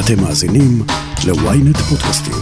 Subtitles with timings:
[0.00, 0.82] אתם מאזינים
[1.26, 2.34] ל-ynet פודקאסטים.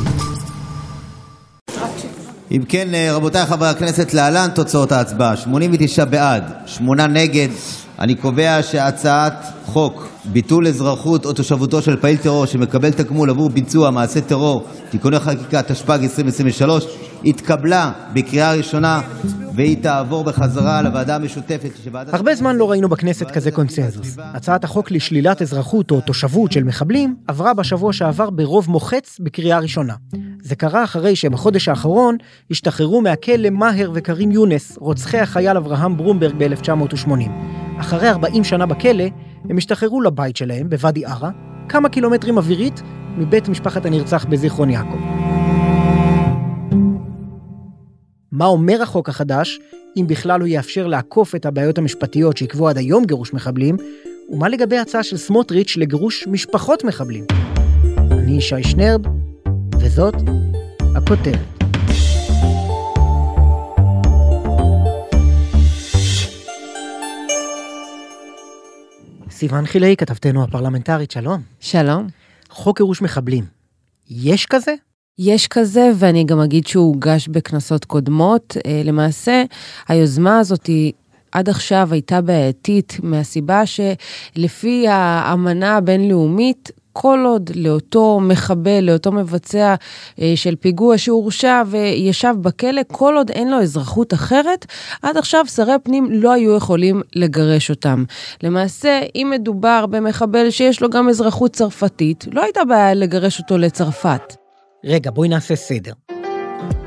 [2.50, 7.48] אם כן, רבותיי חברי הכנסת, להלן תוצאות ההצבעה: 89 בעד, 8 נגד.
[7.98, 13.90] אני קובע שהצעת חוק ביטול אזרחות או תושבותו של פעיל טרור שמקבל תגמול עבור ביצוע
[13.90, 16.84] מעשה טרור (תיקוני חקיקה), התשפ"ג 2023,
[17.24, 19.00] התקבלה בקריאה ראשונה
[19.54, 22.14] והיא תעבור בחזרה לוועדה המשותפת של ועדת...
[22.14, 24.16] הרבה זמן לא ראינו בכנסת כזה קונצנזוס.
[24.18, 29.94] הצעת החוק לשלילת אזרחות או תושבות של מחבלים עברה בשבוע שעבר ברוב מוחץ בקריאה ראשונה.
[30.42, 32.16] זה קרה אחרי שבחודש האחרון
[32.50, 37.30] השתחררו מהכלא מאהר וקרים יונס, רוצחי החייל אברהם ברומברג ב-1980.
[37.80, 39.04] אחרי 40 שנה בכלא,
[39.50, 41.30] הם השתחררו לבית שלהם בוואדי ערה,
[41.68, 42.82] כמה קילומטרים אווירית
[43.18, 45.23] מבית משפחת הנרצח בזיכרון יעקב.
[48.36, 49.60] מה אומר החוק החדש,
[49.96, 53.76] אם בכלל הוא יאפשר לעקוף את הבעיות המשפטיות שעיכבו עד היום גירוש מחבלים,
[54.28, 57.24] ומה לגבי הצעה של סמוטריץ' לגירוש משפחות מחבלים?
[58.10, 59.00] אני ישי שנרב,
[59.80, 60.14] וזאת
[60.96, 61.38] הכותרת.
[69.30, 71.42] סיוון חילאי, כתבתנו הפרלמנטרית, שלום.
[71.60, 72.06] שלום.
[72.50, 73.44] חוק גירוש מחבלים,
[74.10, 74.74] יש כזה?
[75.18, 78.56] יש כזה, ואני גם אגיד שהוא הוגש בכנסות קודמות.
[78.84, 79.42] למעשה,
[79.88, 80.92] היוזמה הזאת היא...
[81.32, 89.74] עד עכשיו הייתה בעייתית מהסיבה שלפי האמנה הבינלאומית, כל עוד לאותו מחבל, לאותו מבצע
[90.34, 94.66] של פיגוע שהורשע וישב בכלא, כל עוד אין לו אזרחות אחרת,
[95.02, 98.04] עד עכשיו שרי פנים לא היו יכולים לגרש אותם.
[98.42, 104.43] למעשה, אם מדובר במחבל שיש לו גם אזרחות צרפתית, לא הייתה בעיה לגרש אותו לצרפת.
[104.86, 105.92] רגע, בואי נעשה סדר.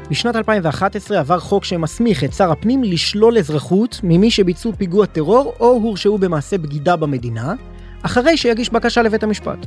[0.09, 5.65] בשנת 2011 עבר חוק שמסמיך את שר הפנים לשלול אזרחות ממי שביצעו פיגוע טרור או
[5.65, 7.53] הורשעו במעשה בגידה במדינה,
[8.01, 9.57] אחרי שיגיש בקשה לבית המשפט.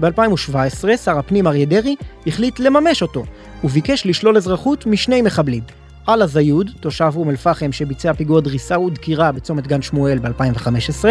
[0.00, 3.24] ב-2017 שר הפנים אריה דרעי החליט לממש אותו,
[3.64, 5.62] וביקש לשלול אזרחות משני מחבלים.
[6.08, 11.04] אללה זיוד, תושב אום אל-פחם שביצע פיגוע דריסה ודקירה בצומת גן שמואל ב-2015,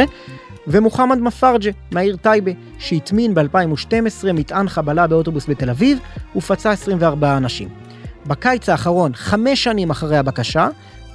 [0.69, 5.99] ומוחמד מפרג'ה מהעיר טייבה, שהטמין ב-2012 מטען חבלה באוטובוס בתל אביב
[6.35, 7.69] ופצע 24 אנשים.
[8.27, 10.69] בקיץ האחרון, חמש שנים אחרי הבקשה,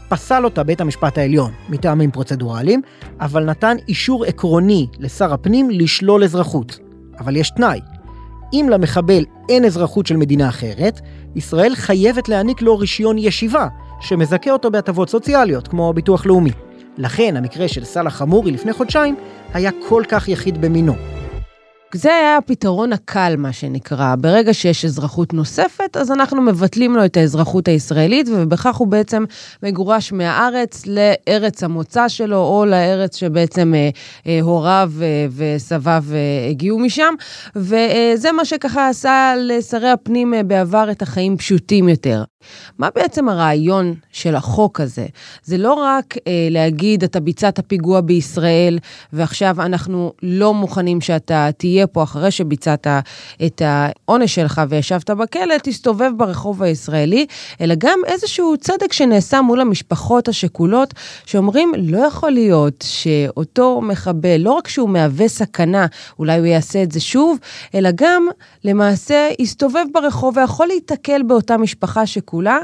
[0.08, 2.82] פסל אותה בית המשפט העליון מטעמים פרוצדורליים,
[3.20, 6.78] אבל נתן אישור עקרוני לשר הפנים לשלול אזרחות.
[7.18, 7.80] אבל יש תנאי,
[8.52, 11.00] אם למחבל אין אזרחות של מדינה אחרת,
[11.36, 13.68] ישראל חייבת להעניק לו רישיון ישיבה,
[14.00, 16.50] שמזכה אותו בהטבות סוציאליות, כמו ביטוח לאומי.
[16.98, 19.16] לכן המקרה של סאלח חמורי לפני חודשיים
[19.54, 21.13] היה כל כך יחיד במינו.
[21.94, 24.14] זה היה הפתרון הקל, מה שנקרא.
[24.18, 29.24] ברגע שיש אזרחות נוספת, אז אנחנו מבטלים לו את האזרחות הישראלית, ובכך הוא בעצם
[29.62, 33.90] מגורש מהארץ לארץ המוצא שלו, או לארץ שבעצם אה,
[34.26, 37.14] אה, הוריו אה, וסביו אה, הגיעו משם.
[37.56, 42.24] וזה מה שככה עשה לשרי הפנים אה, בעבר את החיים פשוטים יותר.
[42.78, 45.06] מה בעצם הרעיון של החוק הזה?
[45.44, 48.78] זה לא רק אה, להגיד, אתה ביצעת פיגוע בישראל,
[49.12, 52.86] ועכשיו אנחנו לא מוכנים שאתה תהיה פה אחרי שביצעת
[53.46, 57.26] את העונש שלך וישבת בכלא, תסתובב ברחוב הישראלי,
[57.60, 60.94] אלא גם איזשהו צדק שנעשה מול המשפחות השכולות,
[61.26, 65.86] שאומרים, לא יכול להיות שאותו מחבל, לא רק שהוא מהווה סכנה,
[66.18, 67.38] אולי הוא יעשה את זה שוב,
[67.74, 68.28] אלא גם
[68.64, 72.34] למעשה יסתובב ברחוב ויכול להיתקל באותה משפחה שכולה.
[72.34, 72.58] כולה,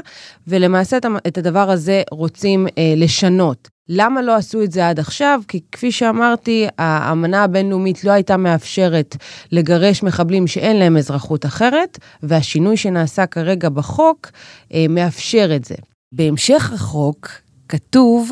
[0.47, 3.69] ולמעשה את הדבר הזה רוצים אה, לשנות.
[3.89, 5.41] למה לא עשו את זה עד עכשיו?
[5.47, 9.17] כי כפי שאמרתי, האמנה הבינלאומית לא הייתה מאפשרת
[9.51, 14.31] לגרש מחבלים שאין להם אזרחות אחרת, והשינוי שנעשה כרגע בחוק
[14.73, 15.75] אה, מאפשר את זה.
[16.11, 17.29] בהמשך החוק,
[17.69, 18.31] כתוב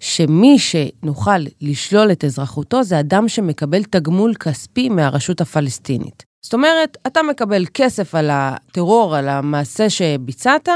[0.00, 6.33] שמי שנוכל לשלול את אזרחותו זה אדם שמקבל תגמול כספי מהרשות הפלסטינית.
[6.44, 10.68] זאת אומרת, אתה מקבל כסף על הטרור, על המעשה שביצעת,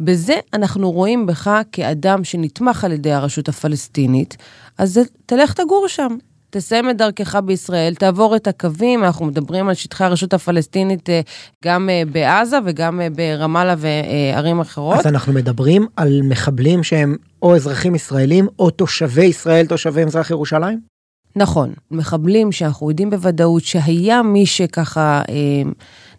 [0.00, 4.36] בזה אנחנו רואים בך כאדם שנתמך על ידי הרשות הפלסטינית,
[4.78, 6.16] אז תלך תגור שם.
[6.50, 11.20] תסיים את דרכך בישראל, תעבור את הקווים, אנחנו מדברים על שטחי הרשות הפלסטינית אה,
[11.64, 14.98] גם אה, בעזה וגם אה, ברמאללה וערים אחרות.
[14.98, 20.91] אז אנחנו מדברים על מחבלים שהם או אזרחים ישראלים או תושבי ישראל, תושבי מזרח ירושלים?
[21.36, 25.70] נכון, מחבלים שאנחנו יודעים בוודאות שהיה מי שככה אה,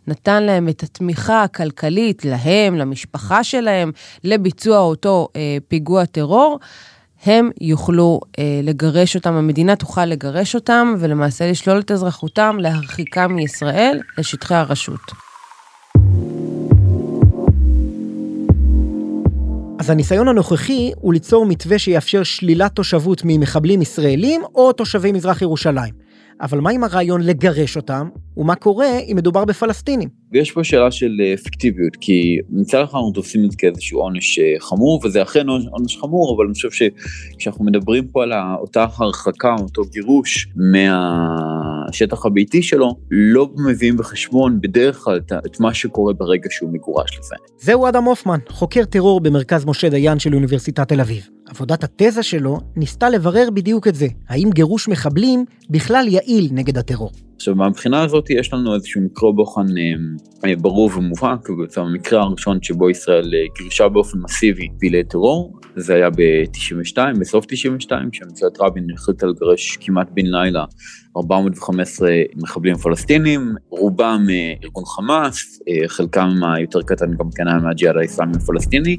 [0.08, 3.92] נתן להם את התמיכה הכלכלית, להם, למשפחה שלהם,
[4.24, 6.60] לביצוע אותו אה, פיגוע טרור,
[7.26, 14.00] הם יוכלו אה, לגרש אותם, המדינה תוכל לגרש אותם ולמעשה לשלול את אזרחותם, להרחיקם מישראל
[14.18, 15.23] לשטחי הרשות.
[19.84, 25.94] אז הניסיון הנוכחי הוא ליצור מתווה שיאפשר שלילת תושבות ממחבלים ישראלים או תושבי מזרח ירושלים.
[26.42, 30.10] אבל מה עם הרעיון לגרש אותם, ומה קורה אם מדובר בפלסטינים?
[30.32, 34.40] ויש פה שאלה של אה, אפקטיביות, כי מצד אחד אנחנו תופסים את זה כאיזשהו עונש
[34.40, 38.32] אה, חמור, וזה אכן עונש חמור, אבל אני חושב שכשאנחנו מדברים פה על
[38.62, 46.14] אותה הרחקה, אותו גירוש מהשטח הביתי שלו, לא מביאים בחשבון בדרך כלל את מה שקורה
[46.14, 47.36] ברגע שהוא מגורש לזה.
[47.60, 51.30] זהו אדם הופמן, חוקר טרור במרכז משה דיין של אוניברסיטת תל אביב.
[51.50, 57.12] עבודת התזה שלו ניסתה לברר בדיוק את זה, האם גירוש מחבלים בכלל יעיל נגד הטרור.
[57.44, 61.48] עכשיו מהבחינה הזאת יש לנו איזשהו מקרה בוחן אה, אה, ברור ומובהק,
[61.78, 68.10] המקרה הראשון שבו ישראל אה, גירשה באופן מסיבי פעילי טרור, זה היה ב-92, בסוף 92,
[68.12, 70.66] כשממשלת רבין החליטה לגרש כמעט בן לילה
[71.18, 74.28] 415 מחבלים פלסטינים, רובם
[74.64, 78.98] ארגון חמאס, חלקם היותר קטן גם כן היה מהג'יהאד האסלאמי הפלסטיני.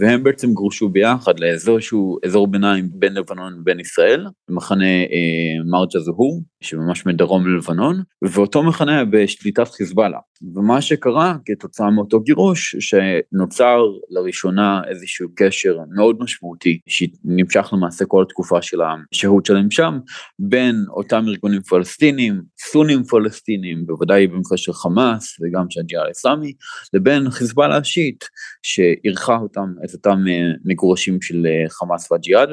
[0.00, 6.00] והם בעצם גורשו ביחד לאזור שהוא אזור ביניים בין לבנון ובין ישראל, מחנה אה, מרג'ה
[6.00, 10.18] זהור, שממש מדרום ללבנון, ואותו היה בשליטת חיזבאללה.
[10.54, 13.78] ומה שקרה כתוצאה מאותו גירוש, שנוצר
[14.10, 18.78] לראשונה איזשהו קשר מאוד משמעותי, שנמשך למעשה כל התקופה של
[19.12, 19.98] השהות שלהם שם,
[20.38, 26.52] בין אותם ארגונים פלסטינים, סונים פלסטינים, בוודאי במקרה של חמאס וגם של הג'יהאד האסלאמי,
[26.94, 28.24] לבין חיזבאללה השיעית,
[28.62, 32.48] שאירחה אותם, את אותם אה, מגורשים של אה, חמאס והג'יהאד,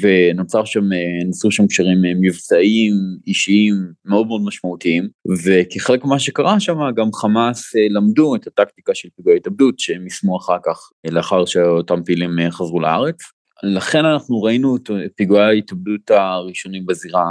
[0.00, 2.92] ונוצר שם, אה, נוצרו שם קשרים מבצעיים,
[3.34, 5.08] אישיים מאוד מאוד משמעותיים,
[5.44, 10.36] וכחלק ממה שקרה שם גם חמאס אה, למדו את הטקטיקה של פיגועי התאבדות שהם יישמו
[10.36, 13.16] אחר כך, אה, לאחר שאותם פעילים אה, חזרו לארץ.
[13.62, 17.24] לכן אנחנו ראינו את פיגועי ההתאבדות הראשונים בזירה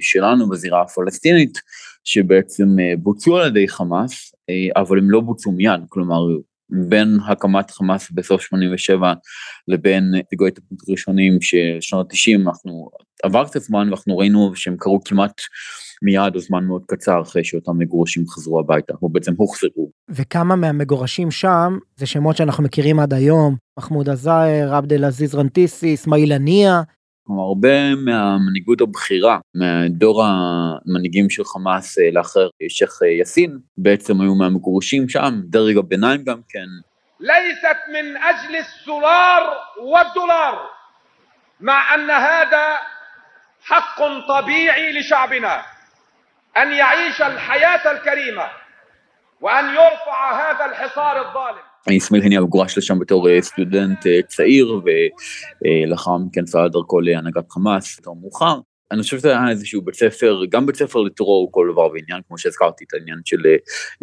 [0.00, 1.58] שלנו, בזירה הפלסטינית,
[2.04, 2.64] שבעצם
[2.98, 4.32] בוצעו על ידי חמאס,
[4.76, 6.20] אבל הם לא בוצעו מיד, כלומר
[6.88, 9.12] בין הקמת חמאס בסוף 87
[9.68, 12.90] לבין פיגועי התאבדות ראשונים של שנות 90, אנחנו
[13.23, 15.41] עבר קצת זמן ואנחנו ראינו שהם קרו כמעט
[16.01, 19.91] מיד או זמן מאוד קצר אחרי שאותם מגורשים חזרו הביתה, או בעצם הוחזרו.
[20.09, 25.93] וכמה מהמגורשים שם זה שמות שאנחנו מכירים עד היום, מחמוד א-זאהר, עבד אל עזיז רנטיסי,
[25.93, 26.81] אסמאעיל הנייה.
[27.27, 35.09] כלומר, הרבה מהמנהיגות הבכירה, מהדור המנהיגים של חמאס אה, לאחר שייח' יאסין, בעצם היו מהמגורשים
[35.09, 36.67] שם, דרג הביניים גם כן.
[37.19, 39.41] ليست من أجل السولار
[39.83, 40.55] والدولار
[41.59, 42.63] مع أن هذا
[43.67, 45.61] حق طبيعي لشعبنا
[46.57, 48.47] أن يعيش الحياة الكريمة
[49.41, 51.63] وأن يرفع هذا الحصار الظالم.
[51.89, 58.59] איסמעיל הנייה גורש לשם בתור סטודנט צעיר ולאחר מכן פעל דרכו להנהגת חמאס יותר מאוחר.
[58.92, 62.38] אני חושב שזה היה איזשהו בית ספר, גם בית ספר לטרור כל דבר ועניין, כמו
[62.38, 63.46] שהזכרתי את העניין של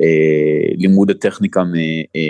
[0.02, 1.64] אה, לימוד הטכניקה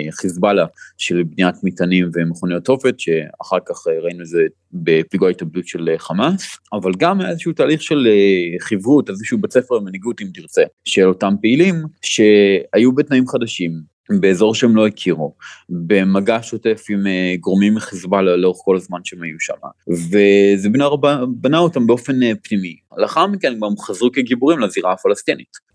[0.08, 0.66] מחיזבאללה
[0.98, 4.42] של בניית מטענים ומכוניות תופת, שאחר כך ראינו את זה
[4.72, 9.74] בפיגוע התאבדות של חמאס, אבל גם היה איזשהו תהליך של אה, חברות, איזשהו בית ספר
[9.74, 15.34] למנהיגות אם תרצה, של אותם פעילים שהיו בתנאים חדשים, באזור שהם לא הכירו,
[15.68, 19.54] במגע שוטף עם אה, גורמים מחיזבאללה לאורך כל הזמן שהם היו שם,
[19.88, 20.88] וזה בנה,
[21.28, 22.76] בנה אותם באופן אה, פנימי.
[22.96, 25.66] לאחר מכן הם חזרו כגיבורים לזירה הפלסטינית.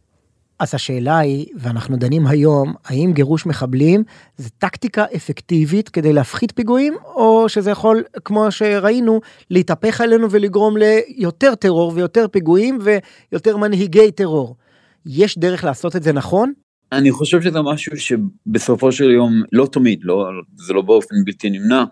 [0.61, 4.03] אז השאלה היא, ואנחנו דנים היום, האם גירוש מחבלים
[4.37, 11.55] זה טקטיקה אפקטיבית כדי להפחית פיגועים, או שזה יכול, כמו שראינו, להתהפך עלינו ולגרום ליותר
[11.55, 12.79] טרור ויותר פיגועים
[13.31, 14.55] ויותר מנהיגי טרור.
[15.05, 16.53] יש דרך לעשות את זה נכון?
[16.91, 21.83] אני חושב שזה משהו שבסופו של יום לא תמיד, לא, זה לא באופן בלתי נמנע,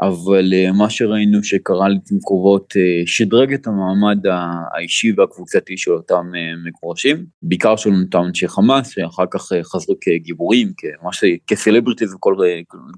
[0.00, 6.32] אבל אה, מה שראינו שקרה לעתים קרובות אה, שדרג את המעמד האישי והקבוצתי של אותם
[6.36, 12.36] אה, מגורשים, בעיקר של אותם אנשי חמאס, שאחר כך חזרו כגיבורים, כמש, כסלבריטיז וכל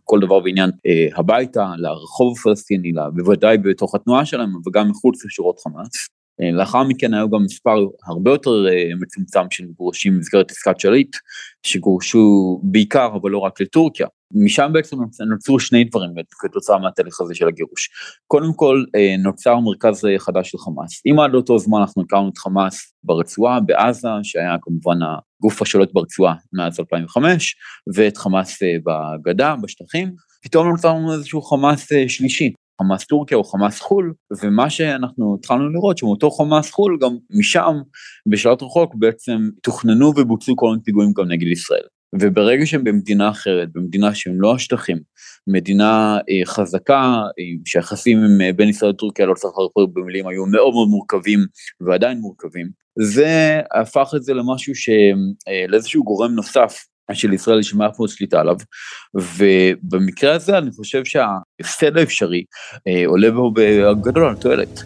[0.04, 0.70] כל דבר ועניין
[1.16, 6.15] הביתה, לרחוב הפלסטיני, בוודאי בתוך התנועה שלהם, וגם מחוץ לשורות חמאס.
[6.42, 11.16] אה, לאחר מכן היו גם מספר הרבה יותר אה, מצומצם של גורשים במסגרת עסקת שליט,
[11.62, 14.06] שגורשו בעיקר אבל לא רק לטורקיה.
[14.34, 14.96] משם בעצם
[15.30, 17.88] נוצרו שני דברים כתוצאה מהתהליך הזה של הגירוש.
[18.26, 21.02] קודם כל אה, נוצר מרכז חדש של חמאס.
[21.06, 26.34] אם עד לאותו זמן אנחנו הכרנו את חמאס ברצועה, בעזה, שהיה כמובן הגוף השולט ברצועה
[26.52, 27.56] מאז 2005,
[27.94, 34.12] ואת חמאס בגדה, בשטחים, פתאום נוצר לנו איזשהו חמאס שלישי, חמאס טורקיה או חמאס חו"ל,
[34.42, 37.74] ומה שאנחנו התחלנו לראות שמאותו חמאס חו"ל גם משם
[38.28, 41.86] בשלט רחוק בעצם תוכננו ובוצעו כל מיני פיגועים גם נגד ישראל.
[42.14, 44.98] וברגע שהם במדינה אחרת, במדינה שהם לא השטחים,
[45.46, 47.02] מדינה אה, חזקה,
[47.38, 51.40] אה, שהיחסים אה, בין ישראל לטורקיה, לא צריך להרפות במילים, היו מאוד מאוד מורכבים
[51.80, 52.68] ועדיין מורכבים,
[52.98, 54.88] זה הפך את זה למשהו ש...
[55.48, 58.56] אה, לאיזשהו גורם נוסף של ישראל יש מעט מאוד שליטה עליו,
[59.14, 62.44] ובמקרה הזה אני חושב שההפסד האפשרי
[62.88, 64.82] אה, עולה בו בגדול על תועלת.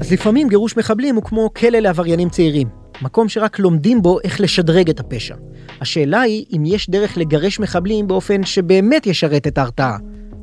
[0.00, 2.68] אז לפעמים גירוש מחבלים הוא כמו כלא לעבריינים צעירים,
[3.02, 5.34] מקום שרק לומדים בו איך לשדרג את הפשע.
[5.80, 9.96] השאלה היא אם יש דרך לגרש מחבלים באופן שבאמת ישרת את ההרתעה.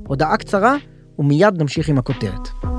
[0.08, 0.76] הודעה קצרה,
[1.20, 2.71] ומיד נמשיך עם הכותרת.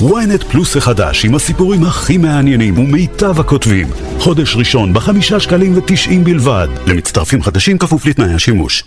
[0.00, 3.86] Ynet פלוס החדש עם הסיפורים הכי מעניינים ומיטב הכותבים.
[4.18, 6.68] חודש ראשון בחמישה שקלים ותשעים בלבד.
[6.86, 8.84] למצטרפים חדשים כפוף לתנאי השימוש.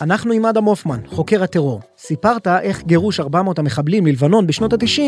[0.00, 1.80] אנחנו עם אדם הופמן, חוקר הטרור.
[1.98, 5.00] סיפרת איך גירוש 400 המחבלים ללבנון בשנות ה-90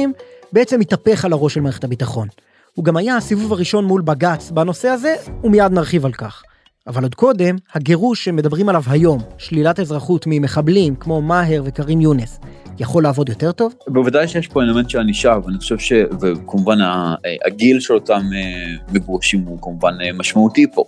[0.53, 2.29] בעצם התהפך על הראש של מערכת הביטחון.
[2.75, 5.15] הוא גם היה הסיבוב הראשון מול בג"ץ בנושא הזה,
[5.45, 6.43] ומיד נרחיב על כך.
[6.87, 12.39] אבל עוד קודם, הגירוש שמדברים עליו היום, שלילת אזרחות ממחבלים כמו מאהר וקרים יונס,
[12.79, 13.75] יכול לעבוד יותר טוב?
[13.89, 15.93] בוודאי שיש פה אלמנט של ענישה, ואני חושב ש...
[16.21, 16.79] וכמובן
[17.47, 20.85] הגיל של אותם אה, מגורשים הוא כמובן אה, משמעותי פה.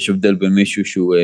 [0.00, 1.20] יש הבדל בין מישהו שהוא אה,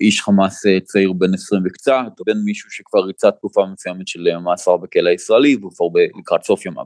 [0.00, 1.92] איש חמאס צעיר בן 20 וקצת,
[2.26, 5.86] בין מישהו שכבר ריצה תקופה מסוימת של מאסר בכלא הישראלי והוא כבר
[6.18, 6.84] לקראת סוף ימיו.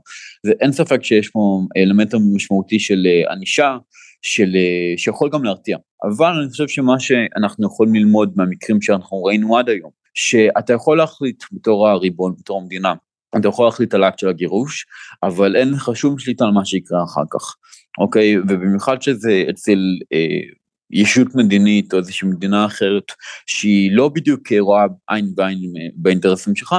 [0.61, 3.76] אין ספק שיש פה אלמנט משמעותי של ענישה,
[4.23, 4.57] של,
[4.97, 5.76] שיכול גם להרתיע.
[6.04, 11.45] אבל אני חושב שמה שאנחנו יכולים ללמוד מהמקרים שאנחנו ראינו עד היום, שאתה יכול להחליט
[11.53, 12.95] בתור הריבון, בתור המדינה,
[13.37, 14.87] אתה יכול להחליט על האקט של הגירוש,
[15.23, 17.57] אבל אין לך שום שליטה על מה שיקרה אחר כך,
[17.99, 18.39] אוקיי?
[18.39, 19.79] ובמיוחד שזה אצל
[20.13, 20.41] אה,
[20.91, 23.13] ישות מדינית או איזושהי מדינה אחרת
[23.47, 25.59] שהיא לא בדיוק רואה עין בעין
[25.97, 26.77] באינטרסים שלך,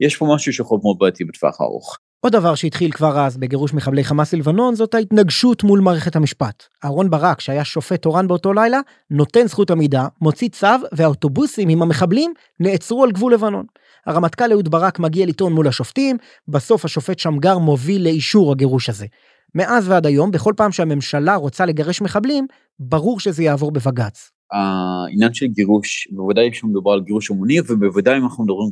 [0.00, 1.98] יש פה משהו שיכול מאוד בעייתי בטווח הארוך.
[2.24, 6.64] עוד דבר שהתחיל כבר אז בגירוש מחבלי חמאס ללבנון זאת ההתנגשות מול מערכת המשפט.
[6.84, 12.32] אהרון ברק, שהיה שופט תורן באותו לילה, נותן זכות עמידה, מוציא צו, והאוטובוסים עם המחבלים
[12.60, 13.66] נעצרו על גבול לבנון.
[14.06, 16.16] הרמטכ"ל אהוד ברק מגיע לטעון מול השופטים,
[16.48, 19.06] בסוף השופט שמגר מוביל לאישור הגירוש הזה.
[19.54, 22.46] מאז ועד היום, בכל פעם שהממשלה רוצה לגרש מחבלים,
[22.78, 24.30] ברור שזה יעבור בבג"ץ.
[24.52, 28.70] העניין של גירוש, בוודאי כשמדובר על גירוש המוני, ובוודאי אם אנחנו מדברים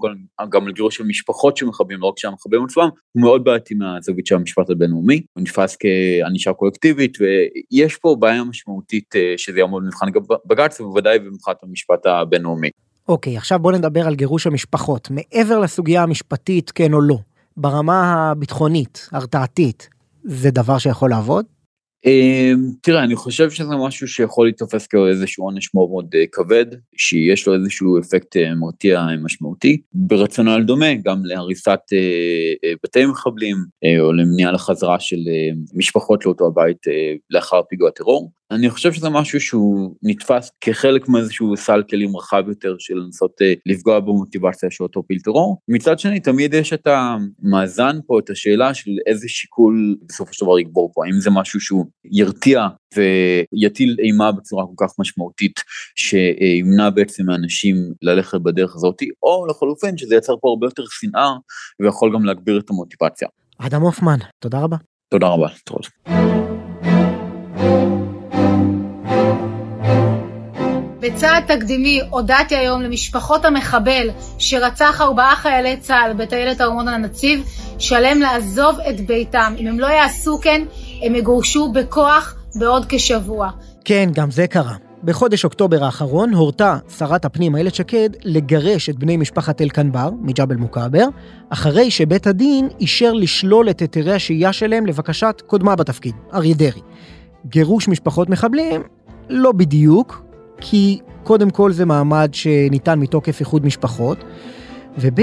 [0.48, 3.74] גם על גירוש של משפחות של מחבלים, לא רק של המחבלים עצמם, הוא מאוד בעייתי
[3.74, 9.82] מהזווית של המשפט הבינלאומי, הוא נתפס כענישה קולקטיבית, ויש פה בעיה משמעותית אה, שזה יעמוד
[9.82, 10.06] במבחן
[10.46, 12.70] בג"ץ, ובוודאי במבחן המשפט הבינלאומי.
[13.08, 15.08] אוקיי, עכשיו בוא נדבר על גירוש המשפחות.
[15.10, 17.16] מעבר לסוגיה המשפטית, כן או לא,
[17.56, 19.88] ברמה הביטחונית, הרתעתית,
[20.24, 21.44] זה דבר שיכול לעבוד?
[22.06, 26.66] אמ, תראה, אני חושב שזה משהו שיכול להתופס כאיזשהו עונש מאוד מאוד אה, כבד,
[26.96, 29.80] שיש לו איזשהו אפקט אה, מרתיע משמעותי.
[29.92, 33.56] ברציונל דומה גם להריסת אה, בתי מחבלים,
[34.00, 35.18] או למניעה לחזרה של
[35.74, 36.86] משפחות לאותו הבית
[37.30, 38.30] לאחר פיגוע טרור.
[38.50, 44.00] אני חושב שזה משהו שהוא נתפס כחלק מאיזשהו סל כלים רחב יותר של לנסות לפגוע
[44.00, 45.60] במוטיבציה של אותו פיל טרור.
[45.68, 50.58] מצד שני, תמיד יש את המאזן פה, את השאלה של איזה שיקול בסופו של דבר
[50.58, 52.66] יגבור פה, האם זה משהו שהוא ירתיע
[52.96, 55.60] ויטיל אימה בצורה כל כך משמעותית
[55.96, 61.32] שימנע בעצם מאנשים ללכת בדרך הזאת, או לחלופין שזה יצר פה הרבה יותר שנאה
[61.80, 63.28] ויכול גם להגביר את המוטיבציה.
[63.58, 64.76] אדם הופמן, תודה רבה.
[65.08, 66.49] תודה רבה, תודה.
[71.00, 77.44] בצעד תקדימי הודעתי היום למשפחות המחבל שרצח ארבעה חיילי צה"ל בטיילת ארמון הנציב
[77.78, 79.54] שעליהם לעזוב את ביתם.
[79.58, 80.62] אם הם לא יעשו כן,
[81.02, 83.50] הם יגורשו בכוח בעוד כשבוע.
[83.84, 84.74] כן, גם זה קרה.
[85.04, 91.06] בחודש אוקטובר האחרון הורתה שרת הפנים איילת שקד לגרש את בני משפחת אל-כנבר מג'בל מוכבר,
[91.50, 96.80] אחרי שבית הדין אישר לשלול את היתרי השהייה שלהם לבקשת קודמה בתפקיד, אריה דרעי.
[97.46, 98.82] גירוש משפחות מחבלים,
[99.28, 100.29] לא בדיוק,
[100.60, 104.18] כי קודם כל זה מעמד שניתן מתוקף איחוד משפחות,
[104.98, 105.20] וב'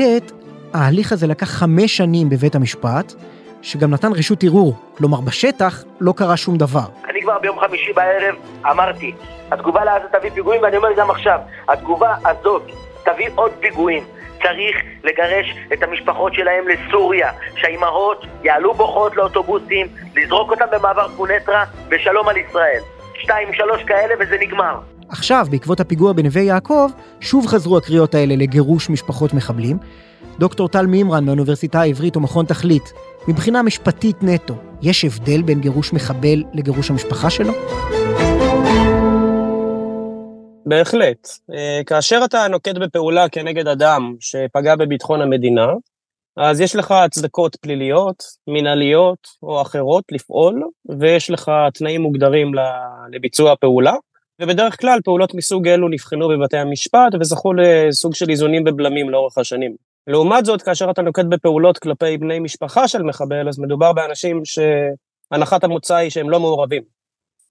[0.73, 3.13] ההליך הזה לקח חמש שנים בבית המשפט,
[3.61, 6.85] שגם נתן רשות ערעור, כלומר בשטח לא קרה שום דבר.
[7.09, 8.35] אני כבר ביום חמישי בערב
[8.71, 9.13] אמרתי,
[9.51, 11.39] התגובה לעזה תביא פיגועים, ואני אומר גם עכשיו,
[11.69, 12.63] התגובה הזאת
[13.03, 14.03] תביא עוד פיגועים.
[14.43, 22.27] צריך לגרש את המשפחות שלהם לסוריה, שהאימהות יעלו בוכות לאוטובוסים, לזרוק אותם במעבר קונטרה, ושלום
[22.27, 22.81] על ישראל.
[23.21, 24.79] שתיים, שלוש כאלה וזה נגמר.
[25.09, 29.77] עכשיו, בעקבות הפיגוע בנווה יעקב, שוב חזרו הקריאות האלה לגירוש משפחות מחבלים.
[30.39, 32.93] דוקטור טל מימרן מהאוניברסיטה העברית ומכון תכלית,
[33.27, 37.53] מבחינה משפטית נטו, יש הבדל בין גירוש מחבל לגירוש המשפחה שלו?
[40.65, 41.27] בהחלט.
[41.53, 45.67] אה, כאשר אתה נוקט בפעולה כנגד אדם שפגע בביטחון המדינה,
[46.37, 50.63] אז יש לך הצדקות פליליות, מנהליות או אחרות לפעול,
[50.99, 52.51] ויש לך תנאים מוגדרים
[53.11, 53.93] לביצוע הפעולה,
[54.41, 59.75] ובדרך כלל פעולות מסוג אלו נבחנו בבתי המשפט וזכו לסוג של איזונים ובלמים לאורך השנים.
[60.07, 64.41] לעומת זאת, כאשר אתה נוקט בפעולות כלפי בני משפחה של מחבל, אז מדובר באנשים
[65.31, 66.83] הנחת המוצא היא שהם לא מעורבים.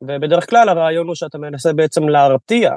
[0.02, 2.72] ובדרך כלל הרעיון הוא שאתה מנסה בעצם להרתיע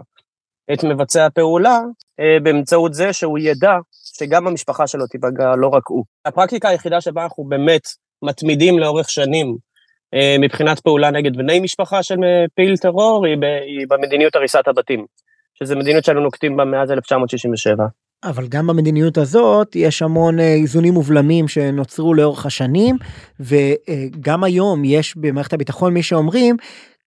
[0.73, 1.79] את מבצע הפעולה
[2.19, 3.73] אה, באמצעות זה שהוא ידע
[4.17, 6.05] שגם המשפחה שלו תיפגע, לא רק הוא.
[6.25, 7.87] הפרקטיקה היחידה שבה אנחנו באמת
[8.21, 9.57] מתמידים לאורך שנים
[10.39, 12.15] מבחינת פעולה נגד בני משפחה של
[12.55, 15.05] פעיל טרור היא, ב, היא במדיניות הריסת הבתים,
[15.53, 17.85] שזו מדיניות שאנו נוקטים בה מאז 1967.
[18.23, 22.97] אבל גם במדיניות הזאת יש המון אה, איזונים ובלמים שנוצרו לאורך השנים
[23.39, 26.57] וגם היום יש במערכת הביטחון מי שאומרים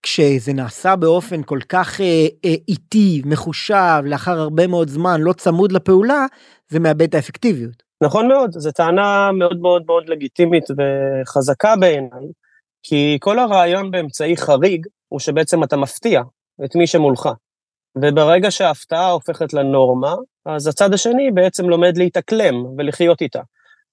[0.03, 5.73] כשזה נעשה באופן כל כך אה, אה, איטי מחושב לאחר הרבה מאוד זמן לא צמוד
[5.73, 6.27] לפעולה
[6.69, 7.83] זה מאבד את האפקטיביות.
[8.03, 12.27] נכון מאוד זו טענה מאוד מאוד מאוד לגיטימית וחזקה בעיניי
[12.83, 16.23] כי כל הרעיון באמצעי חריג הוא שבעצם אתה מפתיע
[16.65, 17.29] את מי שמולך.
[17.97, 20.15] וברגע שההפתעה הופכת לנורמה,
[20.47, 23.41] אז הצד השני בעצם לומד להתאקלם ולחיות איתה.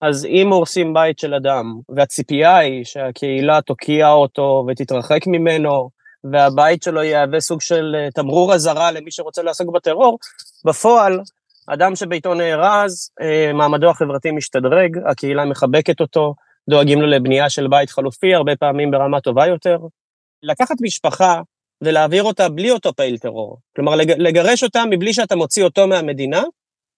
[0.02, 5.90] אז אם הורסים בית של אדם, והציפייה היא שהקהילה תוקיע אותו ותתרחק ממנו,
[6.32, 10.20] והבית שלו יהווה סוג של אה, תמרור אזהרה למי שרוצה לעסוק בטרור,
[10.66, 11.20] בפועל,
[11.68, 16.34] אדם שביתו נהרז, אה, מעמדו החברתי משתדרג, הקהילה מחבקת אותו,
[16.70, 19.78] דואגים לו לבנייה של בית חלופי, הרבה פעמים ברמה טובה יותר.
[20.44, 21.42] לקחת משפחה
[21.84, 26.44] ולהעביר אותה בלי אותו פעיל טרור, כלומר לגרש אותה מבלי שאתה מוציא אותו מהמדינה,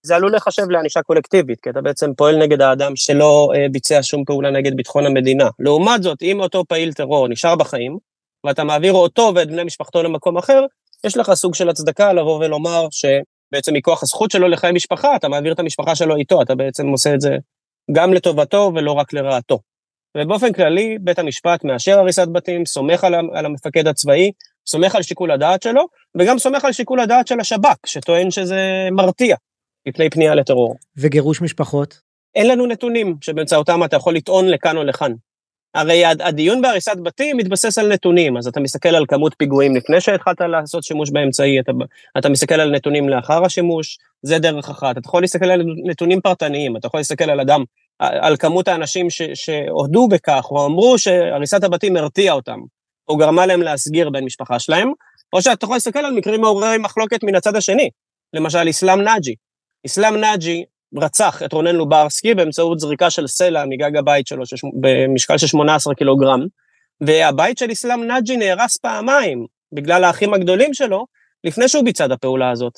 [0.03, 4.25] זה עלול לחשב לענישה קולקטיבית, כי אתה בעצם פועל נגד האדם שלא אה, ביצע שום
[4.25, 5.49] פעולה נגד ביטחון המדינה.
[5.59, 7.97] לעומת זאת, אם אותו פעיל טרור נשאר בחיים,
[8.45, 10.65] ואתה מעביר אותו ואת בני משפחתו למקום אחר,
[11.03, 15.53] יש לך סוג של הצדקה לבוא ולומר שבעצם מכוח הזכות שלו לחיי משפחה, אתה מעביר
[15.53, 17.37] את המשפחה שלו איתו, אתה בעצם עושה את זה
[17.91, 19.59] גם לטובתו ולא רק לרעתו.
[20.17, 24.31] ובאופן כללי, בית המשפט מאשר הריסת בתים, סומך על, על המפקד הצבאי,
[24.67, 25.85] סומך על שיקול הדעת שלו,
[26.17, 29.35] וגם סומך על שיקול הדעת של השב"כ, שטוען שזה מרתיע
[29.87, 30.75] מפני פנייה לטרור.
[30.97, 32.01] וגירוש משפחות?
[32.35, 35.11] אין לנו נתונים שבאמצעותם אתה יכול לטעון לכאן או לכאן.
[35.73, 40.41] הרי הדיון בהריסת בתים מתבסס על נתונים, אז אתה מסתכל על כמות פיגועים לפני שהתחלת
[40.41, 41.71] לעשות שימוש באמצעי, אתה,
[42.17, 44.97] אתה מסתכל על נתונים לאחר השימוש, זה דרך אחת.
[44.97, 47.63] אתה יכול להסתכל על נתונים פרטניים, אתה יכול להסתכל על אדם,
[47.99, 52.59] על כמות האנשים שהודו בכך, או אמרו שהריסת הבתים הרתיעה אותם,
[53.07, 54.91] או גרמה להם להסגיר בן משפחה שלהם,
[55.33, 57.89] או שאתה יכול להסתכל על מקרים מעוררי מחלוקת מן הצד השני,
[58.33, 59.35] למשל אסלאם נאג'י.
[59.85, 60.63] אסלאם נאג'י
[60.97, 64.61] רצח את רונן לוברסקי באמצעות זריקה של סלע מגג הבית שלו שש...
[64.81, 66.45] במשקל של 18 קילוגרם,
[67.01, 71.05] והבית של אסלאם נאג'י נהרס פעמיים בגלל האחים הגדולים שלו,
[71.43, 72.73] לפני שהוא ביצע את הפעולה הזאת.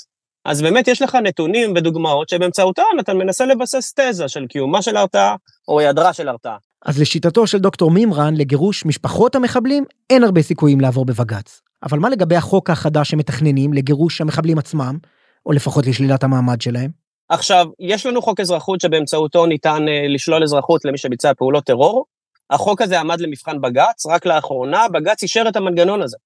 [0.46, 5.36] אז באמת יש לך נתונים ודוגמאות שבאמצעותן אתה מנסה לבסס תזה של קיומה של הרתעה
[5.68, 6.58] או היעדרה של הרתעה.
[6.86, 11.62] אז לשיטתו של דוקטור מימרן, לגירוש משפחות המחבלים אין הרבה סיכויים לעבור בבג"ץ.
[11.84, 14.98] אבל מה לגבי החוק החדש שמתכננים לגירוש המחבלים עצמם,
[15.46, 17.03] או לפחות לשלילת המעמד שלהם?
[17.34, 22.06] עכשיו, יש לנו חוק אזרחות שבאמצעותו ניתן uh, לשלול אזרחות למי שביצע פעולות טרור.
[22.50, 26.18] החוק הזה עמד למבחן בג"ץ, רק לאחרונה בג"ץ אישר את המנגנון הזה.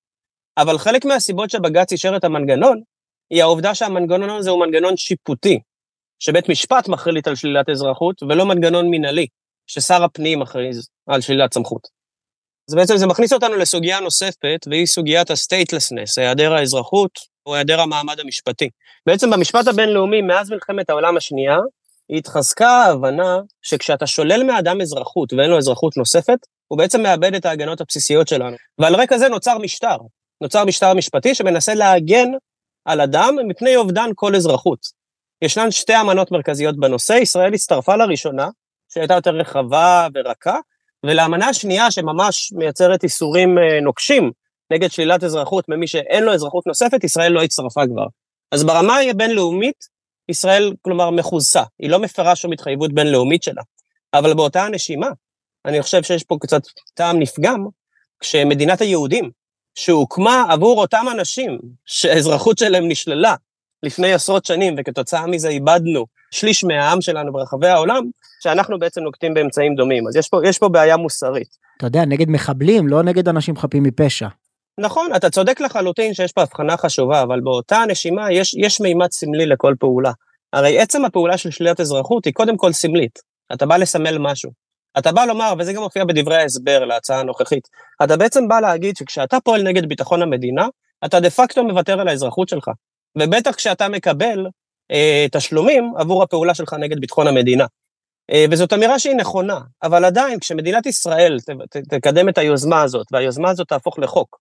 [0.57, 2.81] אבל חלק מהסיבות שבג"ץ אישר את המנגנון,
[3.29, 5.59] היא העובדה שהמנגנון הזה הוא מנגנון שיפוטי,
[6.19, 9.27] שבית משפט מחליט על שלילת אזרחות, ולא מנגנון מינהלי,
[9.67, 11.87] ששר הפנים מכריז על שלילת סמכות.
[12.69, 17.11] אז בעצם זה מכניס אותנו לסוגיה נוספת, והיא סוגיית ה-statelessness, היעדר האזרחות,
[17.47, 18.69] או היעדר המעמד המשפטי.
[19.05, 21.57] בעצם במשפט הבינלאומי, מאז מלחמת העולם השנייה,
[22.09, 27.81] התחזקה ההבנה שכשאתה שולל מאדם אזרחות ואין לו אזרחות נוספת, הוא בעצם מאבד את ההגנות
[27.81, 28.57] הבסיסיות שלנו.
[28.79, 29.97] ועל רקע זה נוצר משטר.
[30.41, 32.27] נוצר משטר משפטי שמנסה להגן
[32.85, 34.79] על אדם מפני אובדן כל אזרחות.
[35.41, 38.49] ישנן שתי אמנות מרכזיות בנושא, ישראל הצטרפה לראשונה,
[38.93, 40.57] שהייתה יותר רחבה ורכה,
[41.05, 44.31] ולאמנה השנייה שממש מייצרת איסורים אה, נוקשים
[44.71, 48.05] נגד שלילת אזרחות ממי שאין לו אזרחות נוספת, ישראל לא הצטרפה כבר.
[48.51, 49.97] אז ברמה הבינלאומית,
[50.29, 53.61] ישראל, כלומר, מחוסה, היא לא מפרה שום התחייבות בינלאומית שלה.
[54.13, 55.07] אבל באותה הנשימה,
[55.65, 56.61] אני חושב שיש פה קצת
[56.93, 57.65] טעם נפגם,
[58.19, 59.31] כשמדינת היהודים,
[59.75, 63.35] שהוקמה עבור אותם אנשים שהאזרחות שלהם נשללה
[63.83, 68.03] לפני עשרות שנים, וכתוצאה מזה איבדנו שליש מהעם שלנו ברחבי העולם,
[68.43, 70.07] שאנחנו בעצם נוקטים באמצעים דומים.
[70.07, 71.47] אז יש פה, יש פה בעיה מוסרית.
[71.77, 74.27] אתה יודע, נגד מחבלים, לא נגד אנשים חפים מפשע.
[74.79, 79.45] נכון, אתה צודק לחלוטין שיש פה הבחנה חשובה, אבל באותה נשימה יש, יש מימד סמלי
[79.45, 80.11] לכל פעולה.
[80.53, 83.19] הרי עצם הפעולה של שלילת אזרחות היא קודם כל סמלית.
[83.53, 84.51] אתה בא לסמל משהו.
[84.97, 87.67] אתה בא לומר, וזה גם מופיע בדברי ההסבר להצעה הנוכחית,
[88.03, 90.67] אתה בעצם בא להגיד שכשאתה פועל נגד ביטחון המדינה,
[91.05, 92.71] אתה דה פקטו מוותר על האזרחות שלך.
[93.17, 94.47] ובטח כשאתה מקבל
[94.91, 97.65] אה, תשלומים עבור הפעולה שלך נגד ביטחון המדינה.
[98.31, 103.07] אה, וזאת אמירה שהיא נכונה, אבל עדיין כשמדינת ישראל ת, ת, תקדם את היוזמה הזאת,
[103.11, 104.37] והיוזמה הזאת תהפוך לחוק,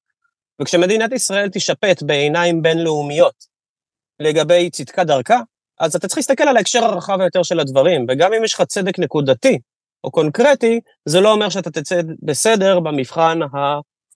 [0.63, 3.35] וכשמדינת ישראל תישפט בעיניים בינלאומיות
[4.21, 5.41] לגבי צדקת דרכה,
[5.81, 8.99] אז אתה צריך להסתכל על ההקשר הרחב יותר של הדברים, וגם אם יש לך צדק
[8.99, 9.59] נקודתי,
[10.05, 13.39] או קונקרטי, זה לא אומר שאתה תצא בסדר במבחן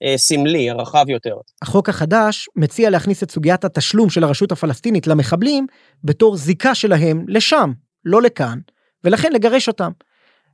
[0.01, 1.35] הסמלי, הרחב יותר.
[1.61, 5.67] החוק החדש מציע להכניס את סוגיית התשלום של הרשות הפלסטינית למחבלים
[6.03, 7.71] בתור זיקה שלהם לשם,
[8.05, 8.59] לא לכאן,
[9.03, 9.91] ולכן לגרש אותם.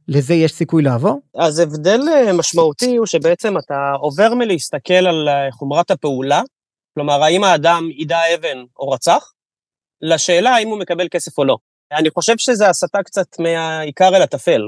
[0.07, 1.21] לזה יש סיכוי לעבור?
[1.35, 6.41] אז הבדל אה, משמעותי הוא שבעצם אתה עובר מלהסתכל על אה, חומרת הפעולה,
[6.93, 9.31] כלומר, האם האדם יידה אבן או רצח,
[10.01, 11.57] לשאלה האם הוא מקבל כסף או לא.
[11.91, 14.61] אני חושב שזה הסתה קצת מהעיקר אל הטפל.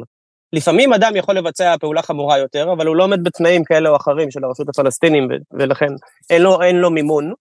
[0.53, 4.31] לפעמים אדם יכול לבצע פעולה חמורה יותר, אבל הוא לא עומד בתנאים כאלה או אחרים
[4.31, 5.89] של הרשות הפלסטינים, ולכן
[6.29, 7.33] אין לו, אין לו מימון.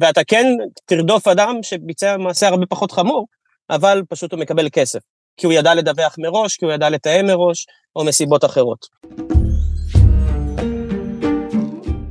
[0.00, 0.46] ואתה כן
[0.84, 3.26] תרדוף אדם שביצע מעשה הרבה פחות חמור,
[3.70, 5.00] אבל פשוט הוא מקבל כסף.
[5.36, 7.66] כי הוא ידע לדווח מראש, כי הוא ידע לתאם מראש,
[7.96, 8.86] או מסיבות אחרות.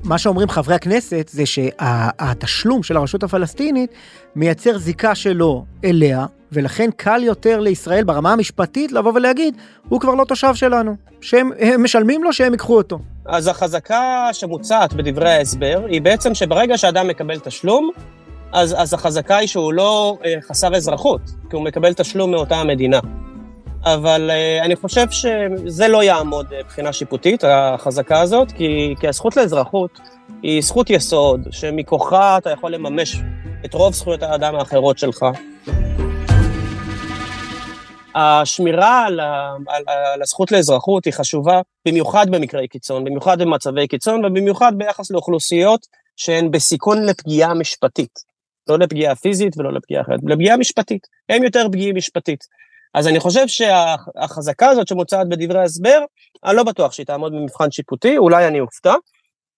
[0.03, 3.93] מה שאומרים חברי הכנסת זה שהתשלום של הרשות הפלסטינית
[4.35, 9.57] מייצר זיקה שלו אליה, ולכן קל יותר לישראל ברמה המשפטית לבוא ולהגיד,
[9.89, 12.99] הוא כבר לא תושב שלנו, שהם משלמים לו שהם ייקחו אותו.
[13.25, 17.91] אז החזקה שמוצעת בדברי ההסבר היא בעצם שברגע שאדם מקבל תשלום,
[18.53, 22.99] אז, אז החזקה היא שהוא לא אה, חסר אזרחות, כי הוא מקבל תשלום מאותה המדינה.
[23.85, 29.37] אבל uh, אני חושב שזה לא יעמוד uh, מבחינה שיפוטית, החזקה הזאת, כי, כי הזכות
[29.37, 29.99] לאזרחות
[30.43, 33.17] היא זכות יסוד, שמכוחה אתה יכול לממש
[33.65, 35.25] את רוב זכויות האדם האחרות שלך.
[38.15, 44.25] השמירה על, ה, על, על הזכות לאזרחות היא חשובה במיוחד במקרי קיצון, במיוחד במצבי קיצון
[44.25, 48.32] ובמיוחד ביחס לאוכלוסיות שהן בסיכון לפגיעה משפטית.
[48.67, 51.07] לא לפגיעה פיזית ולא לפגיעה אחרת, לפגיעה משפטית.
[51.29, 52.43] הם יותר פגיעים משפטית.
[52.93, 55.99] אז אני חושב שהחזקה הזאת שמוצעת בדברי ההסבר,
[56.45, 58.93] אני לא בטוח שהיא תעמוד במבחן שיפוטי, אולי אני אופתע,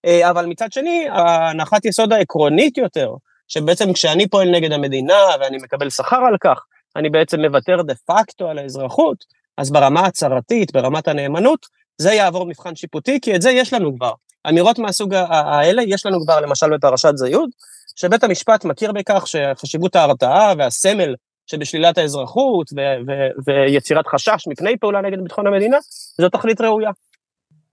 [0.05, 3.13] אה, אבל מצד שני, הנחת יסוד העקרונית יותר,
[3.47, 6.59] שבעצם כשאני פועל נגד המדינה ואני מקבל שכר על כך,
[6.95, 9.25] אני בעצם מוותר דה פקטו על האזרחות,
[9.57, 11.65] אז ברמה הצהרתית, ברמת הנאמנות,
[11.97, 14.11] זה יעבור מבחן שיפוטי, כי את זה יש לנו כבר.
[14.49, 17.49] אמירות מהסוג האלה יש לנו כבר למשל בפרשת זיוד,
[17.95, 21.15] שבית המשפט מכיר בכך שחשיבות ההרתעה והסמל
[21.47, 25.77] שבשלילת האזרחות ו- ו- ויצירת חשש מפני פעולה נגד ביטחון המדינה,
[26.21, 26.89] זו תכלית ראויה.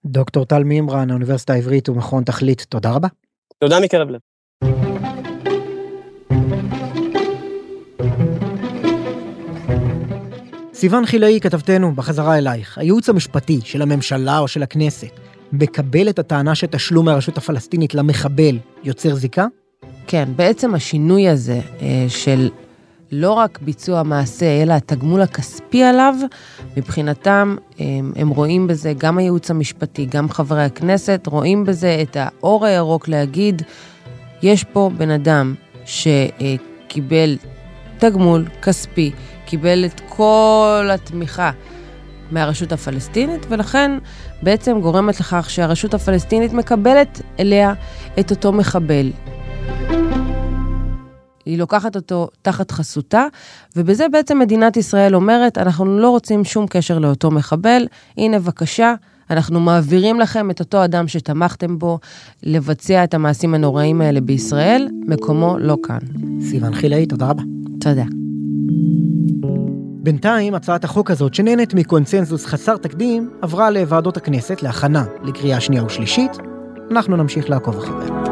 [0.04, 3.08] דוקטור טל מימרן, האוניברסיטה העברית ומכון תכלית, תודה רבה.
[3.58, 4.20] תודה מקרב לב.
[10.74, 12.78] סיון חילאי, כתבתנו, בחזרה אלייך.
[12.78, 15.20] הייעוץ המשפטי של הממשלה או של הכנסת
[15.52, 19.46] מקבל את הטענה שתשלום מהרשות הפלסטינית למחבל יוצר זיקה?
[20.12, 22.50] כן, בעצם השינוי הזה אה, של
[23.12, 26.14] לא רק ביצוע מעשה, אלא התגמול הכספי עליו,
[26.76, 32.66] מבחינתם הם, הם רואים בזה, גם הייעוץ המשפטי, גם חברי הכנסת, רואים בזה את האור
[32.66, 33.62] הירוק להגיד,
[34.42, 37.36] יש פה בן אדם שקיבל
[37.98, 39.12] תגמול כספי,
[39.46, 41.50] קיבל את כל התמיכה
[42.30, 43.98] מהרשות הפלסטינית, ולכן
[44.42, 47.72] בעצם גורמת לכך שהרשות הפלסטינית מקבלת אליה
[48.18, 49.10] את אותו מחבל.
[51.46, 53.26] היא לוקחת אותו תחת חסותה,
[53.76, 58.94] ובזה בעצם מדינת ישראל אומרת, אנחנו לא רוצים שום קשר לאותו מחבל, הנה בבקשה,
[59.30, 61.98] אנחנו מעבירים לכם את אותו אדם שתמכתם בו
[62.42, 65.98] לבצע את המעשים הנוראים האלה בישראל, מקומו לא כאן.
[66.40, 67.42] סיוון חילאי, תודה רבה.
[67.80, 68.04] תודה.
[70.02, 76.32] בינתיים, הצעת החוק הזאת, שנהנית מקונצנזוס חסר תקדים, עברה לוועדות הכנסת להכנה לקריאה שנייה ושלישית.
[76.90, 78.31] אנחנו נמשיך לעקוב אחריה.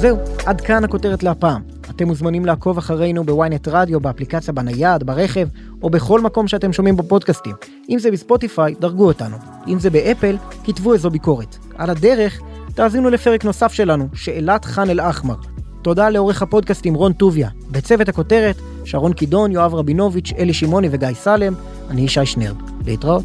[0.00, 1.62] זהו, עד כאן הכותרת להפעם.
[1.90, 5.48] אתם מוזמנים לעקוב אחרינו בוויינט רדיו, באפליקציה בנייד, ברכב,
[5.82, 7.54] או בכל מקום שאתם שומעים בו פודקאסטים.
[7.88, 9.36] אם זה בספוטיפיי, דרגו אותנו.
[9.68, 11.56] אם זה באפל, כתבו איזו ביקורת.
[11.78, 12.40] על הדרך,
[12.74, 15.34] תאזינו לפרק נוסף שלנו, שאלת ח'אן אל-אחמר.
[15.82, 17.48] תודה לעורך הפודקאסטים רון טוביה.
[17.70, 21.54] בצוות הכותרת, שרון קידון, יואב רבינוביץ', אלי שמעוני וגיא סלם.
[21.90, 22.56] אני ישי שנרב.
[22.86, 23.24] להתראות.